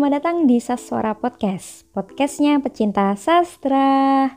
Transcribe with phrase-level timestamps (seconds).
[0.00, 4.32] Selamat datang di Saswara Podcast, podcastnya pecinta sastra.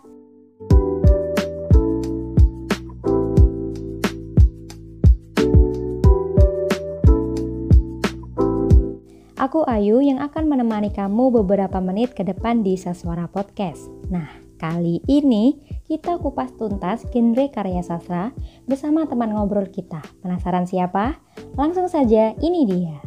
[9.40, 13.88] Aku Ayu yang akan menemani kamu beberapa menit ke depan di Saswara Podcast.
[14.12, 14.28] Nah,
[14.60, 18.36] kali ini kita kupas tuntas genre karya sastra
[18.68, 20.04] bersama teman ngobrol kita.
[20.20, 21.24] Penasaran siapa?
[21.56, 23.00] Langsung saja, ini dia.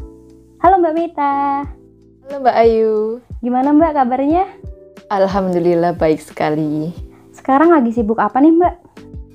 [0.65, 1.37] Halo Mbak Mita.
[2.27, 3.23] Halo Mbak Ayu.
[3.39, 4.51] Gimana Mbak kabarnya?
[5.15, 6.91] Alhamdulillah baik sekali.
[7.31, 8.75] Sekarang lagi sibuk apa nih Mbak?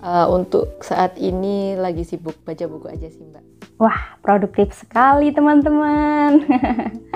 [0.04, 3.44] Uh, untuk saat ini lagi sibuk baca buku aja sih Mbak.
[3.80, 6.44] Wah, produktif sekali teman-teman.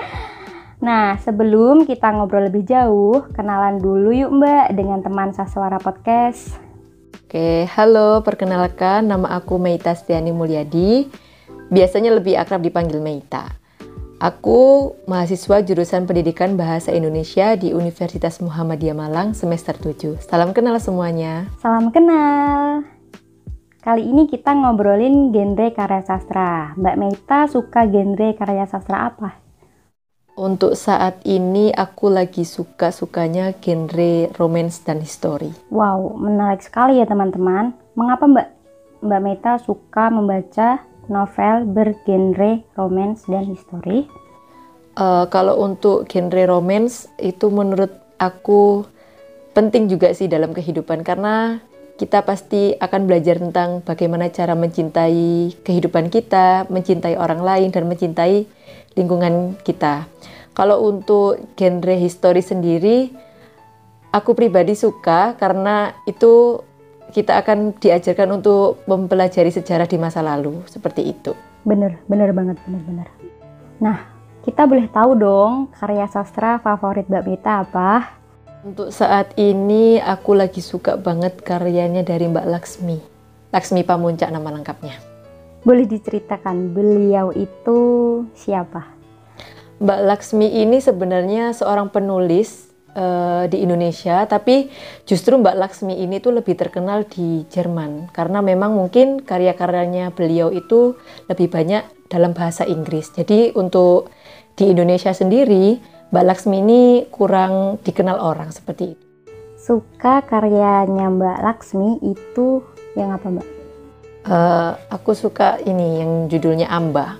[0.88, 6.56] nah, sebelum kita ngobrol lebih jauh, kenalan dulu yuk Mbak dengan teman Saswara Podcast.
[7.28, 11.04] Oke, halo, perkenalkan nama aku Meita Stiani Mulyadi.
[11.68, 13.65] Biasanya lebih akrab dipanggil Meita.
[14.16, 20.24] Aku mahasiswa jurusan Pendidikan Bahasa Indonesia di Universitas Muhammadiyah Malang semester 7.
[20.24, 21.44] Salam kenal semuanya.
[21.60, 22.80] Salam kenal.
[23.84, 26.72] Kali ini kita ngobrolin genre karya sastra.
[26.80, 29.36] Mbak Meita suka genre karya sastra apa?
[30.32, 35.52] Untuk saat ini aku lagi suka-sukanya genre romance dan history.
[35.68, 37.76] Wow, menarik sekali ya teman-teman.
[37.92, 38.48] Mengapa Mbak
[39.04, 44.06] Mbak Meita suka membaca novel bergenre romance dan history?
[44.96, 48.88] Uh, kalau untuk genre romance itu menurut aku
[49.52, 51.60] penting juga sih dalam kehidupan karena
[51.96, 58.44] kita pasti akan belajar tentang bagaimana cara mencintai kehidupan kita, mencintai orang lain dan mencintai
[58.96, 60.04] lingkungan kita.
[60.52, 63.12] Kalau untuk genre history sendiri,
[64.12, 66.60] aku pribadi suka karena itu
[67.16, 71.32] kita akan diajarkan untuk mempelajari sejarah di masa lalu seperti itu.
[71.64, 73.08] Bener, bener banget, bener, bener.
[73.80, 74.04] Nah,
[74.44, 78.20] kita boleh tahu dong karya sastra favorit Mbak Mita apa?
[78.60, 83.00] Untuk saat ini aku lagi suka banget karyanya dari Mbak Laksmi.
[83.48, 85.00] Laksmi Pamuncak nama lengkapnya.
[85.64, 87.78] Boleh diceritakan beliau itu
[88.36, 88.92] siapa?
[89.80, 92.65] Mbak Laksmi ini sebenarnya seorang penulis
[92.96, 94.72] uh, di Indonesia, tapi
[95.04, 100.96] justru Mbak Laksmi ini tuh lebih terkenal di Jerman karena memang mungkin karya-karyanya beliau itu
[101.28, 103.12] lebih banyak dalam bahasa Inggris.
[103.12, 104.08] Jadi untuk
[104.56, 105.76] di Indonesia sendiri
[106.10, 109.04] Mbak Laksmi ini kurang dikenal orang seperti itu.
[109.60, 112.62] Suka karyanya Mbak Laksmi itu
[112.96, 113.48] yang apa Mbak?
[114.26, 117.18] Uh, aku suka ini yang judulnya Amba.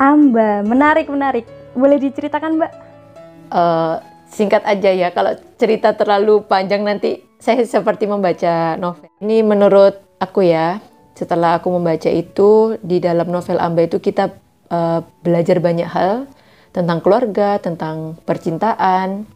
[0.00, 1.44] Amba, menarik menarik.
[1.76, 2.72] Boleh diceritakan Mbak?
[3.50, 4.00] Uh,
[4.30, 5.10] singkat aja ya.
[5.10, 9.10] Kalau cerita terlalu panjang nanti saya seperti membaca novel.
[9.20, 10.78] Ini menurut aku ya.
[11.18, 14.32] Setelah aku membaca itu di dalam novel Amba itu kita
[14.72, 16.24] uh, belajar banyak hal
[16.72, 19.28] tentang keluarga, tentang percintaan,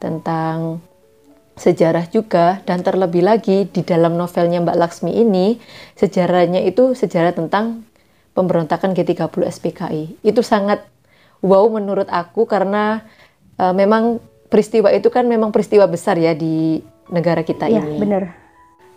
[0.00, 0.80] tentang
[1.56, 5.56] sejarah juga dan terlebih lagi di dalam novelnya Mbak Laksmi ini
[5.96, 7.88] sejarahnya itu sejarah tentang
[8.36, 10.20] pemberontakan G30 SPKI.
[10.20, 10.84] Itu sangat
[11.40, 13.08] wow menurut aku karena
[13.56, 17.98] uh, memang peristiwa itu kan memang peristiwa besar ya di negara kita ya, ini.
[18.02, 18.34] benar.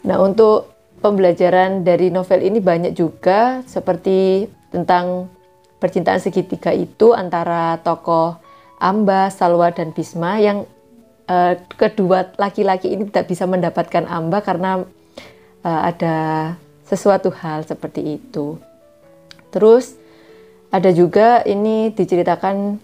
[0.05, 5.31] Nah, untuk pembelajaran dari novel ini banyak juga seperti tentang
[5.79, 8.35] percintaan segitiga itu antara tokoh
[8.79, 10.63] Amba, Salwa dan Bisma yang
[11.27, 14.83] uh, kedua laki-laki ini tidak bisa mendapatkan Amba karena
[15.63, 16.17] uh, ada
[16.87, 18.59] sesuatu hal seperti itu.
[19.51, 19.95] Terus
[20.69, 22.77] ada juga ini diceritakan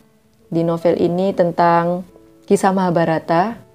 [0.50, 2.06] di novel ini tentang
[2.45, 3.66] kisah Mahabharata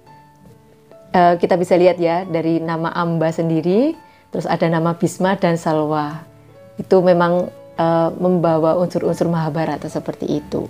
[1.11, 3.95] uh, kita bisa lihat ya dari nama Amba sendiri,
[4.31, 6.23] terus ada nama Bisma dan Salwa.
[6.79, 10.67] Itu memang uh, membawa unsur-unsur Mahabharata seperti itu.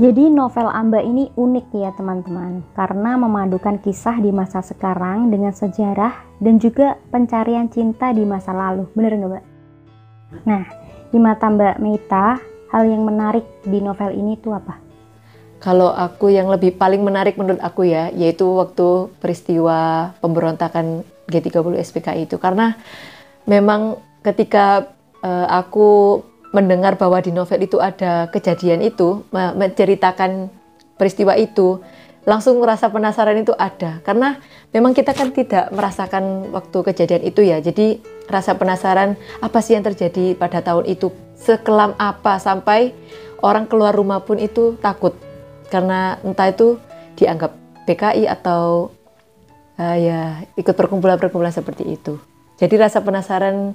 [0.00, 6.16] Jadi novel Amba ini unik ya teman-teman karena memadukan kisah di masa sekarang dengan sejarah
[6.40, 8.88] dan juga pencarian cinta di masa lalu.
[8.96, 9.44] Bener nggak Mbak?
[10.48, 10.64] Nah,
[11.12, 12.40] di mata Mbak Meita,
[12.72, 14.80] hal yang menarik di novel ini itu apa?
[15.62, 22.26] Kalau aku yang lebih paling menarik menurut aku ya, yaitu waktu peristiwa pemberontakan G30 SPKI
[22.26, 22.34] itu.
[22.42, 22.74] Karena
[23.46, 24.90] memang ketika
[25.22, 26.18] uh, aku
[26.50, 30.50] mendengar bahwa di novel itu ada kejadian itu, menceritakan
[30.98, 31.78] peristiwa itu,
[32.26, 34.02] langsung merasa penasaran itu ada.
[34.02, 34.42] Karena
[34.74, 37.62] memang kita kan tidak merasakan waktu kejadian itu ya.
[37.62, 42.90] Jadi rasa penasaran apa sih yang terjadi pada tahun itu, sekelam apa sampai
[43.46, 45.14] orang keluar rumah pun itu takut
[45.72, 46.76] karena entah itu
[47.16, 47.56] dianggap
[47.88, 48.92] PKI atau
[49.80, 52.20] uh, ya ikut perkumpulan-perkumpulan seperti itu.
[52.60, 53.72] Jadi rasa penasaran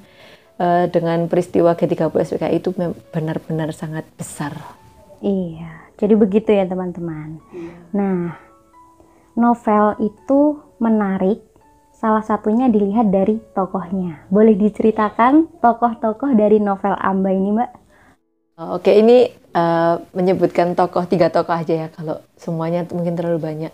[0.61, 2.69] uh, dengan peristiwa G30 SPKI itu
[3.09, 4.53] benar-benar sangat besar.
[5.25, 7.41] Iya, jadi begitu ya teman-teman.
[7.89, 8.38] Nah,
[9.33, 11.41] novel itu menarik.
[11.97, 14.29] Salah satunya dilihat dari tokohnya.
[14.29, 17.86] Boleh diceritakan tokoh-tokoh dari novel Amba ini, Mbak?
[18.57, 21.88] Oke, ini uh, menyebutkan tokoh tiga tokoh aja ya.
[21.94, 23.74] Kalau semuanya mungkin terlalu banyak.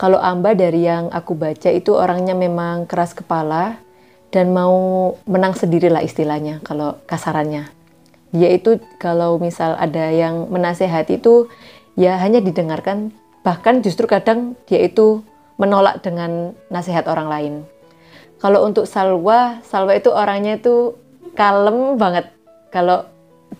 [0.00, 3.76] Kalau Amba dari yang aku baca itu orangnya memang keras kepala
[4.32, 4.72] dan mau
[5.28, 7.68] menang sendiri lah istilahnya kalau kasarannya.
[8.32, 11.52] Dia itu kalau misal ada yang menasehati itu
[11.92, 13.12] ya hanya didengarkan
[13.44, 15.20] bahkan justru kadang dia itu
[15.60, 17.54] menolak dengan nasihat orang lain.
[18.40, 20.96] Kalau untuk Salwa, Salwa itu orangnya itu
[21.36, 22.32] kalem banget.
[22.72, 23.11] Kalau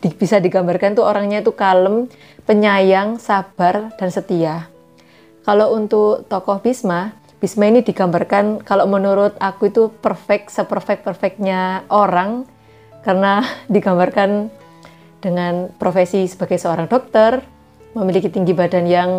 [0.02, 2.10] di, bisa digambarkan tuh orangnya itu kalem,
[2.42, 4.66] penyayang, sabar, dan setia.
[5.46, 12.46] Kalau untuk tokoh Bisma, Bisma ini digambarkan kalau menurut aku itu perfect, seperfect perfectnya orang
[13.06, 14.50] karena digambarkan
[15.22, 17.38] dengan profesi sebagai seorang dokter,
[17.94, 19.10] memiliki tinggi badan yang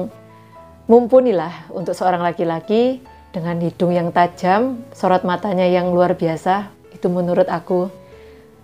[0.91, 2.99] mumpuni lah untuk seorang laki-laki
[3.31, 6.67] dengan hidung yang tajam, sorot matanya yang luar biasa.
[6.91, 7.87] Itu menurut aku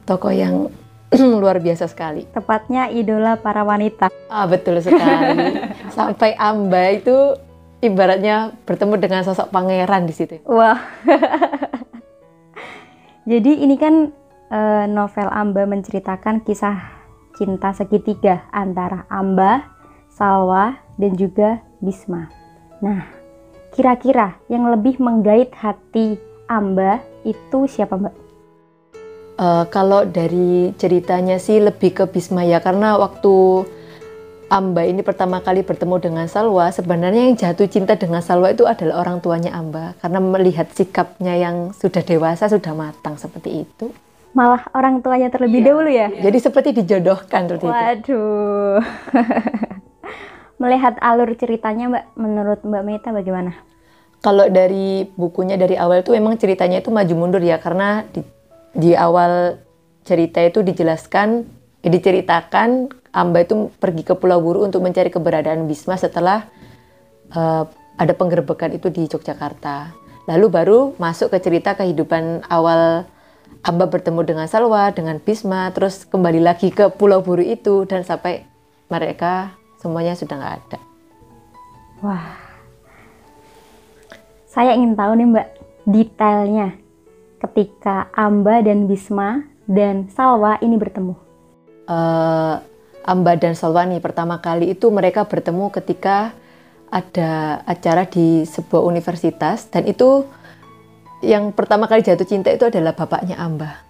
[0.04, 0.68] tokoh yang
[1.42, 2.26] luar biasa sekali.
[2.30, 4.14] Tepatnya idola para wanita.
[4.30, 5.58] Ah, betul sekali.
[5.98, 7.34] Sampai Amba itu
[7.82, 10.36] ibaratnya bertemu dengan sosok pangeran di situ.
[10.46, 10.78] Wah.
[13.30, 14.10] Jadi ini kan
[14.50, 16.98] uh, novel Amba menceritakan kisah
[17.38, 19.70] cinta segitiga antara Amba,
[20.10, 22.28] Salwa, dan juga Bisma.
[22.84, 23.08] Nah,
[23.72, 26.20] kira-kira yang lebih menggait hati
[26.50, 28.16] Amba itu siapa Mbak?
[29.40, 33.64] Uh, kalau dari ceritanya sih lebih ke Bisma ya, karena waktu
[34.52, 39.00] Amba ini pertama kali bertemu dengan Salwa, sebenarnya yang jatuh cinta dengan Salwa itu adalah
[39.06, 43.96] orang tuanya Amba, karena melihat sikapnya yang sudah dewasa, sudah matang seperti itu.
[44.36, 45.68] Malah orang tuanya terlebih iya.
[45.72, 46.08] dahulu ya?
[46.12, 48.84] Jadi seperti dijodohkan seperti Waduh.
[50.62, 53.56] melihat alur ceritanya Mbak, menurut Mbak Meta bagaimana?
[54.20, 58.20] Kalau dari bukunya dari awal itu memang ceritanya itu maju mundur ya karena di,
[58.74, 59.62] di awal
[60.06, 61.46] cerita itu dijelaskan,
[61.86, 66.46] eh, diceritakan Amba itu pergi ke Pulau Buru untuk mencari keberadaan Bisma setelah
[67.34, 67.66] uh,
[67.98, 69.98] ada penggerbekan itu di Yogyakarta.
[70.30, 73.10] Lalu baru masuk ke cerita kehidupan awal
[73.66, 78.46] Amba bertemu dengan Salwa, dengan Bisma, terus kembali lagi ke Pulau Buru itu dan sampai
[78.94, 80.80] mereka semuanya sudah nggak ada.
[82.06, 82.38] Wah,
[84.46, 85.48] saya ingin tahu nih Mbak
[85.90, 86.68] detailnya
[87.40, 91.16] ketika Amba dan Bisma dan Salwa ini bertemu.
[91.90, 92.60] Uh,
[93.08, 96.36] Amba dan Salwa nih pertama kali itu mereka bertemu ketika
[96.92, 99.66] ada acara di sebuah universitas.
[99.72, 100.28] Dan itu
[101.24, 103.82] yang pertama kali jatuh cinta itu adalah bapaknya Amba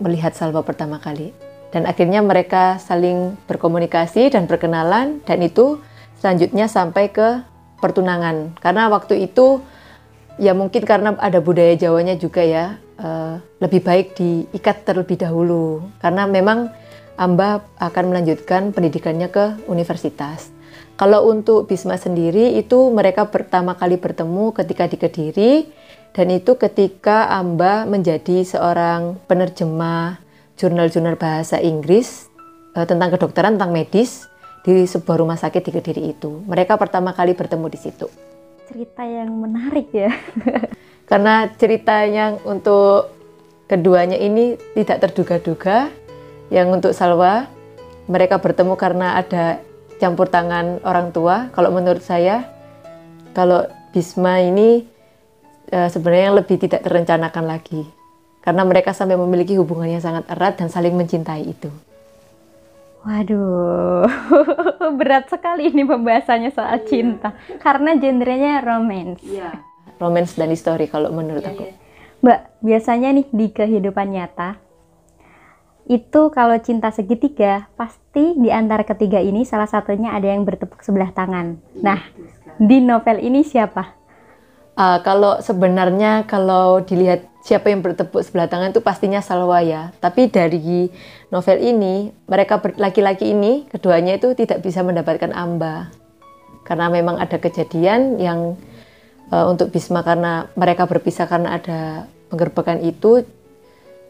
[0.00, 1.30] melihat Salwa pertama kali.
[1.74, 5.82] Dan akhirnya mereka saling berkomunikasi dan berkenalan dan itu
[6.22, 7.42] selanjutnya sampai ke
[7.82, 8.54] pertunangan.
[8.62, 9.58] Karena waktu itu
[10.38, 16.28] ya mungkin karena ada budaya Jawanya juga ya uh, lebih baik diikat terlebih dahulu karena
[16.28, 16.70] memang
[17.14, 20.50] Amba akan melanjutkan pendidikannya ke universitas.
[20.98, 25.52] Kalau untuk Bisma sendiri itu mereka pertama kali bertemu ketika di Kediri
[26.14, 30.18] dan itu ketika Amba menjadi seorang penerjemah
[30.58, 32.30] jurnal-jurnal bahasa Inggris
[32.74, 34.26] uh, tentang kedokteran, tentang medis
[34.66, 36.42] di sebuah rumah sakit di Kediri itu.
[36.46, 38.06] Mereka pertama kali bertemu di situ.
[38.70, 40.10] Cerita yang menarik ya.
[41.04, 43.12] Karena ceritanya untuk
[43.68, 45.92] keduanya ini tidak terduga-duga.
[46.52, 47.48] Yang untuk Salwa,
[48.08, 49.58] mereka bertemu karena ada
[49.98, 51.48] campur tangan orang tua.
[51.52, 52.44] Kalau menurut saya,
[53.32, 54.82] kalau Bisma ini
[55.70, 57.86] uh, sebenarnya lebih tidak terencanakan lagi
[58.44, 61.72] karena mereka sampai memiliki hubungan yang sangat erat dan saling mencintai itu.
[63.04, 64.08] Waduh,
[65.00, 69.20] berat sekali ini pembahasannya soal cinta karena genrenya romance.
[69.24, 69.73] Iya.
[69.98, 71.64] Romance dan history kalau menurut iya, aku.
[71.66, 71.74] Iya.
[72.24, 74.56] Mbak, biasanya nih di kehidupan nyata
[75.84, 81.12] itu kalau cinta segitiga pasti di antara ketiga ini salah satunya ada yang bertepuk sebelah
[81.12, 81.60] tangan.
[81.76, 82.00] Iya, nah,
[82.56, 83.92] di novel ini siapa?
[84.74, 89.92] Uh, kalau sebenarnya kalau dilihat siapa yang bertepuk sebelah tangan itu pastinya Salwa ya.
[90.00, 90.88] Tapi dari
[91.28, 95.92] novel ini, mereka laki-laki ini keduanya itu tidak bisa mendapatkan Amba.
[96.64, 98.56] Karena memang ada kejadian yang
[99.30, 103.24] uh, untuk Bisma karena mereka berpisah karena ada penggerbekan itu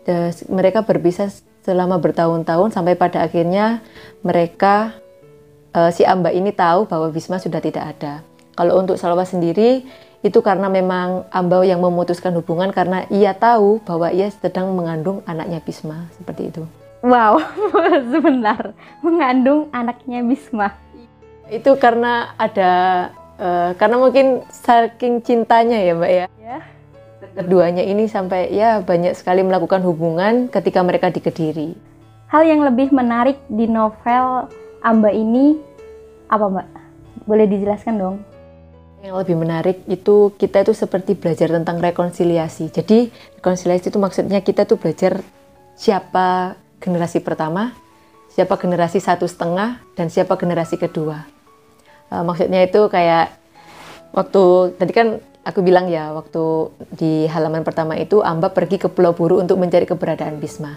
[0.09, 1.31] uh, mereka berpisah
[1.65, 3.81] selama bertahun-tahun sampai pada akhirnya
[4.21, 4.97] mereka
[5.75, 8.21] uh, si Amba ini tahu bahwa Bisma sudah tidak ada.
[8.55, 9.83] Kalau untuk Salwa sendiri
[10.25, 15.61] itu karena memang Ambau yang memutuskan hubungan karena ia tahu bahwa ia sedang mengandung anaknya
[15.61, 16.63] Bisma seperti itu.
[17.05, 17.37] Wow,
[18.13, 18.73] sebentar,
[19.05, 20.73] mengandung anaknya Bisma.
[21.53, 22.73] Itu karena ada
[23.39, 26.27] uh, karena mungkin saking cintanya ya, Mbak ya.
[26.41, 26.59] Ya.
[27.35, 31.71] Keduanya ini sampai ya banyak sekali melakukan hubungan ketika mereka di Kediri.
[32.31, 34.51] Hal yang lebih menarik di novel
[34.85, 35.59] Amba ini
[36.29, 36.67] apa, Mbak?
[37.25, 38.17] Boleh dijelaskan dong?
[39.01, 42.73] Yang lebih menarik itu kita itu seperti belajar tentang rekonsiliasi.
[42.73, 43.09] Jadi
[43.41, 45.25] rekonsiliasi itu maksudnya kita tuh belajar
[45.77, 47.73] siapa generasi pertama,
[48.33, 51.34] siapa generasi satu setengah, dan siapa generasi kedua.
[52.13, 53.33] Uh, maksudnya itu kayak
[54.13, 55.09] waktu tadi kan
[55.45, 59.85] aku bilang ya waktu di halaman pertama itu Amba pergi ke Pulau Buru untuk mencari
[59.85, 60.77] keberadaan Bisma.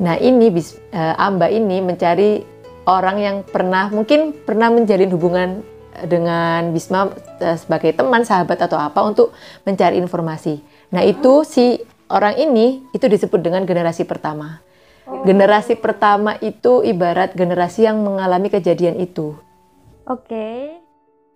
[0.00, 2.42] Nah ini Bis, uh, Amba ini mencari
[2.88, 5.62] orang yang pernah mungkin pernah menjalin hubungan
[6.06, 7.10] dengan Bisma
[7.42, 9.34] eh, sebagai teman, sahabat atau apa untuk
[9.66, 10.62] mencari informasi.
[10.94, 14.62] Nah, itu si orang ini itu disebut dengan generasi pertama.
[15.04, 15.26] Oh.
[15.26, 19.34] Generasi pertama itu ibarat generasi yang mengalami kejadian itu.
[20.10, 20.26] Oke.
[20.26, 20.58] Okay.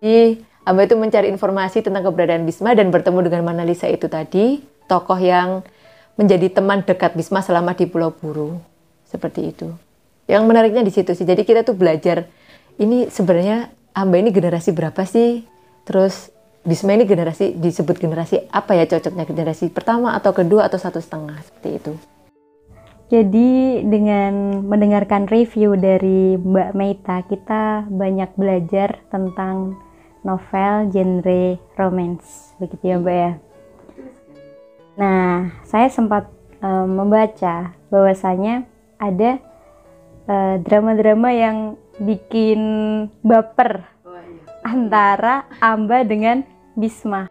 [0.03, 4.59] Jadi, Amba itu mencari informasi tentang keberadaan Bisma dan bertemu dengan Manalisa itu tadi,
[4.91, 5.63] tokoh yang
[6.19, 8.59] menjadi teman dekat Bisma selama di Pulau Buru.
[9.07, 9.71] Seperti itu.
[10.27, 11.23] Yang menariknya di situ sih.
[11.23, 12.27] Jadi kita tuh belajar
[12.75, 15.47] ini sebenarnya Amba ini generasi berapa sih?
[15.87, 20.99] Terus Bisma ini generasi disebut generasi apa ya cocoknya generasi pertama atau kedua atau satu
[20.99, 21.93] setengah seperti itu.
[23.05, 29.77] Jadi dengan mendengarkan review dari Mbak Meita kita banyak belajar tentang
[30.25, 33.31] novel genre romance begitu ya Mbak ya.
[34.97, 36.33] Nah saya sempat
[36.65, 38.65] uh, membaca bahwasanya
[38.97, 39.37] ada
[40.25, 41.57] eh, drama-drama uh, yang
[42.01, 42.59] bikin
[43.21, 43.85] baper
[44.65, 46.41] antara Amba dengan
[46.73, 47.29] Bisma.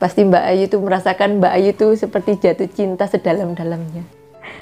[0.00, 4.19] Pasti Mbak Ayu tuh merasakan Mbak Ayu tuh seperti jatuh cinta sedalam-dalamnya.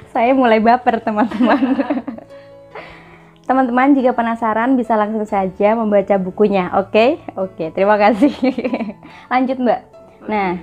[0.09, 1.59] Saya mulai baper teman-teman.
[3.49, 6.93] Teman-teman jika penasaran bisa langsung saja membaca bukunya, oke?
[6.93, 7.09] Okay?
[7.33, 8.29] Oke, okay, terima kasih.
[9.33, 9.81] Lanjut Mbak.
[10.29, 10.61] Nah,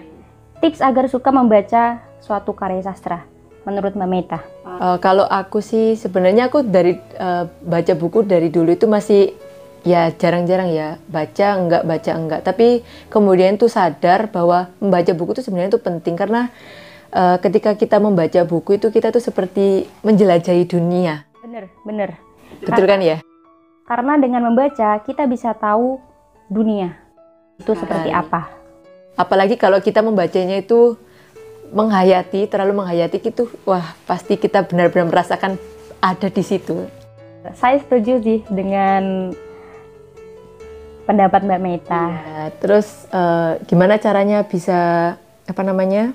[0.62, 3.26] tips agar suka membaca suatu karya sastra
[3.66, 4.38] menurut Mbak Meta?
[4.62, 9.34] Uh, kalau aku sih sebenarnya aku dari uh, baca buku dari dulu itu masih
[9.86, 15.46] ya jarang-jarang ya baca enggak baca enggak tapi kemudian tuh sadar bahwa membaca buku itu
[15.46, 16.50] sebenarnya itu penting karena
[17.16, 21.24] uh, ketika kita membaca buku itu kita tuh seperti menjelajahi dunia.
[21.40, 22.20] Bener, bener.
[22.60, 23.24] Betul kan ya?
[23.88, 25.96] Karena dengan membaca kita bisa tahu
[26.52, 26.92] dunia
[27.56, 28.52] itu seperti apa.
[29.16, 31.00] Apalagi kalau kita membacanya itu
[31.72, 35.56] menghayati, terlalu menghayati gitu, wah pasti kita benar-benar merasakan
[36.04, 36.84] ada di situ.
[37.56, 39.32] Saya setuju sih dengan
[41.06, 42.04] pendapat Mbak Meta.
[42.10, 45.14] Ya, terus uh, gimana caranya bisa
[45.46, 46.10] apa namanya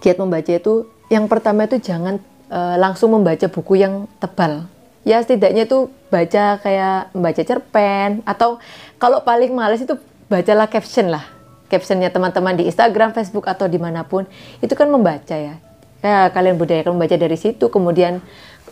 [0.00, 0.88] giat membaca itu?
[1.12, 4.66] Yang pertama itu jangan uh, langsung membaca buku yang tebal.
[5.06, 8.60] Ya setidaknya itu baca kayak membaca cerpen atau
[9.00, 9.96] kalau paling males itu
[10.28, 11.24] bacalah caption lah
[11.70, 14.26] captionnya teman-teman di Instagram, Facebook atau di mana pun
[14.58, 15.56] itu kan membaca ya.
[16.02, 18.18] Ya kalian budayakan membaca dari situ, kemudian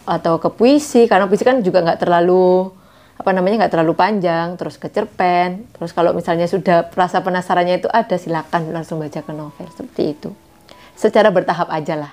[0.03, 2.75] atau ke puisi karena puisi kan juga nggak terlalu
[3.19, 7.89] apa namanya nggak terlalu panjang, terus ke cerpen, terus kalau misalnya sudah rasa penasarannya itu
[7.91, 10.31] ada silakan langsung baca ke novel seperti itu.
[10.99, 12.13] Secara bertahap aja lah.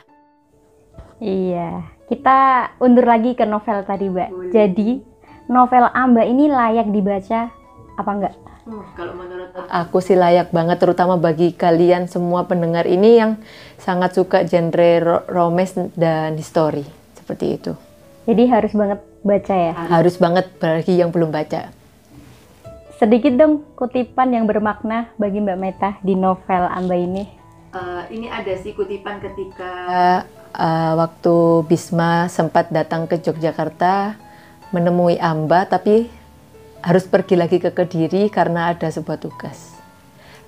[1.17, 4.53] Iya, kita undur lagi ke novel tadi, Mbak.
[4.53, 5.01] Jadi,
[5.49, 7.49] novel Amba ini layak dibaca
[7.97, 8.35] apa enggak?
[8.65, 13.31] Hmm, kalau menurut aku sih layak banget terutama bagi kalian semua pendengar ini yang
[13.77, 17.73] sangat suka genre romance dan history seperti itu.
[18.25, 19.73] Jadi harus banget baca ya?
[19.85, 21.69] Harus banget bagi yang belum baca.
[22.97, 27.34] Sedikit dong kutipan yang bermakna bagi Mbak Meta di novel Amba ini.
[27.75, 29.71] Uh, ini ada sih kutipan ketika
[30.55, 31.35] uh, waktu
[31.67, 34.15] Bisma sempat datang ke Yogyakarta
[34.71, 36.07] menemui Amba tapi
[36.79, 39.75] harus pergi lagi ke Kediri karena ada sebuah tugas.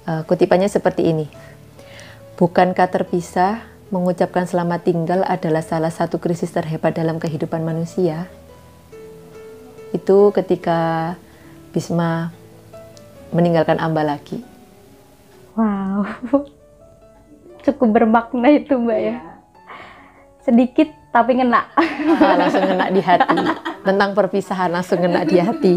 [0.07, 1.27] Uh, kutipannya seperti ini.
[2.39, 3.59] Bukankah terpisah,
[3.91, 8.31] mengucapkan selamat tinggal adalah salah satu krisis terhebat dalam kehidupan manusia?
[9.91, 11.19] Itu ketika
[11.75, 12.31] Bisma
[13.35, 14.39] meninggalkan Amba lagi.
[15.59, 16.07] Wow,
[17.67, 19.05] cukup bermakna itu Mbak ya.
[19.11, 19.15] Iya.
[20.41, 21.67] Sedikit tapi ngena.
[21.75, 23.37] Ah, langsung ngena di hati.
[23.83, 25.75] Tentang perpisahan langsung ngena di hati.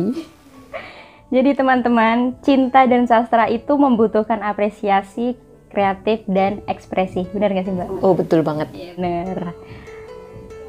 [1.31, 5.39] Jadi teman-teman, cinta dan sastra itu membutuhkan apresiasi,
[5.71, 7.27] kreatif, dan ekspresi.
[7.31, 7.89] Benar nggak sih Mbak?
[8.03, 8.67] Oh betul banget.
[8.75, 9.55] Iya, benar.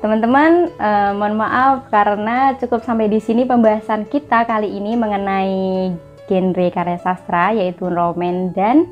[0.02, 5.94] Teman-teman, uh, mohon maaf karena cukup sampai di sini pembahasan kita kali ini mengenai
[6.26, 8.90] genre karya sastra yaitu roman dan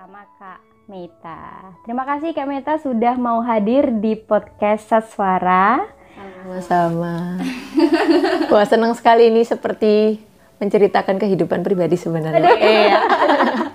[0.00, 1.76] bersama Kak Meta.
[1.84, 5.92] Terima kasih Kak Meta sudah mau hadir di podcast Saswara.
[6.16, 7.36] Sama-sama.
[8.48, 10.16] Wah senang sekali ini seperti
[10.56, 12.48] menceritakan kehidupan pribadi sebenarnya.
[12.56, 13.00] Iya.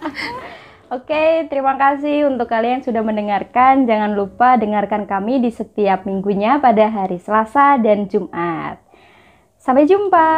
[0.97, 3.85] Oke, terima kasih untuk kalian yang sudah mendengarkan.
[3.85, 8.81] Jangan lupa dengarkan kami di setiap minggunya pada hari Selasa dan Jumat.
[9.61, 10.33] Sampai jumpa.